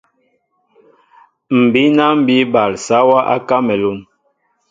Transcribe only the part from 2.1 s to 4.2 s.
mbí bal sáwā á Kámalûn.